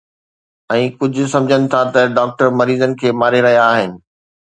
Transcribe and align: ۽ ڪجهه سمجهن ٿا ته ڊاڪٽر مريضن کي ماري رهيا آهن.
۽ 0.75 0.87
ڪجهه 1.03 1.29
سمجهن 1.35 1.63
ٿا 1.75 1.81
ته 1.93 2.01
ڊاڪٽر 2.17 2.47
مريضن 2.63 2.91
کي 2.99 3.07
ماري 3.23 3.39
رهيا 3.51 3.63
آهن. 3.79 3.91